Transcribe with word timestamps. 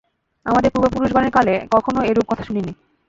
আমাদের 0.45 0.71
পূর্ব-পুরুষগণের 0.71 1.31
কালে 1.31 1.53
কখনও 1.73 2.07
এরূপ 2.09 2.25
কথা 2.27 2.43
শুনিনি। 2.43 2.71